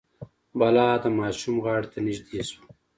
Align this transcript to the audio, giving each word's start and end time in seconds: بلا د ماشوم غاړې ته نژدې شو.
بلا 0.59 0.89
د 1.03 1.05
ماشوم 1.19 1.55
غاړې 1.65 1.87
ته 1.93 1.99
نژدې 2.05 2.41
شو. 2.49 2.61